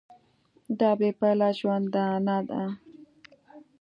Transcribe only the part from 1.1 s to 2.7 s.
پایه ژوندانه ده.